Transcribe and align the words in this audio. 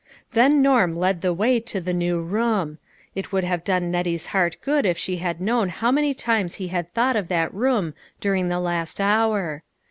Then 0.31 0.63
Norm 0.63 0.95
led 0.95 1.21
the 1.21 1.31
way 1.31 1.59
to 1.59 1.79
the 1.79 1.93
new 1.93 2.21
room. 2.23 2.79
It 3.13 3.31
would 3.31 3.43
have 3.43 3.63
done 3.63 3.91
Nettie's 3.91 4.25
heart 4.33 4.57
good 4.63 4.83
if 4.83 4.97
she 4.97 5.17
had 5.17 5.39
known 5.39 5.69
how 5.69 5.91
many 5.91 6.15
times 6.15 6.55
he 6.55 6.69
had 6.69 6.91
thought 6.95 7.15
of 7.15 7.27
that 7.27 7.53
room 7.53 7.93
during 8.19 8.49
the 8.49 8.59
last 8.59 8.99
hour. 8.99 9.61